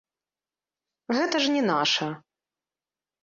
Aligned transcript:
Гэта 1.17 1.35
ж 1.45 1.53
не 1.57 1.63
наша! 1.71 2.07